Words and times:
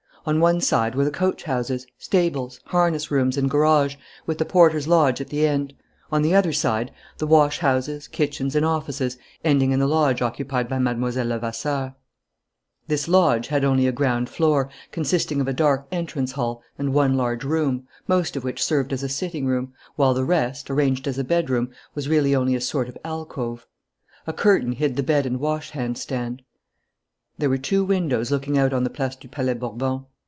On 0.23 0.39
one 0.39 0.61
side 0.61 0.93
were 0.93 1.03
the 1.03 1.09
coach 1.09 1.45
houses, 1.45 1.87
stables, 1.97 2.59
harness 2.65 3.09
rooms, 3.09 3.37
and 3.37 3.49
garage, 3.49 3.95
with 4.27 4.37
the 4.37 4.45
porter's 4.45 4.87
lodge 4.87 5.19
at 5.19 5.29
the 5.29 5.47
end; 5.47 5.73
on 6.11 6.21
the 6.21 6.35
other 6.35 6.53
side, 6.53 6.91
the 7.17 7.25
wash 7.25 7.57
houses, 7.57 8.07
kitchens, 8.07 8.55
and 8.55 8.63
offices, 8.63 9.17
ending 9.43 9.71
in 9.71 9.79
the 9.79 9.87
lodge 9.87 10.21
occupied 10.21 10.69
by 10.69 10.77
Mlle. 10.77 11.25
Levasseur. 11.25 11.95
This 12.87 13.07
lodge 13.07 13.47
had 13.47 13.63
only 13.65 13.87
a 13.87 13.91
ground 13.91 14.29
floor, 14.29 14.69
consisting 14.91 15.41
of 15.41 15.47
a 15.47 15.53
dark 15.53 15.87
entrance 15.91 16.33
hall 16.33 16.61
and 16.77 16.93
one 16.93 17.17
large 17.17 17.43
room, 17.43 17.87
most 18.07 18.35
of 18.35 18.43
which 18.43 18.61
served 18.63 18.93
as 18.93 19.01
a 19.01 19.09
sitting 19.09 19.47
room, 19.47 19.73
while 19.95 20.13
the 20.13 20.23
rest, 20.23 20.69
arranged 20.69 21.07
as 21.07 21.17
a 21.17 21.23
bedroom, 21.23 21.71
was 21.95 22.07
really 22.07 22.35
only 22.35 22.53
a 22.53 22.61
sort 22.61 22.87
of 22.87 22.95
alcove. 23.03 23.65
A 24.27 24.33
curtain 24.33 24.73
hid 24.73 24.97
the 24.97 25.01
bed 25.03 25.25
and 25.25 25.39
wash 25.39 25.71
hand 25.71 25.97
stand. 25.97 26.43
There 27.39 27.49
were 27.49 27.57
two 27.57 27.83
windows 27.83 28.29
looking 28.29 28.55
out 28.55 28.71
on 28.71 28.83
the 28.83 28.89
Place 28.91 29.15
du 29.15 29.27
Palais 29.27 29.55
Bourbon. 29.55 30.05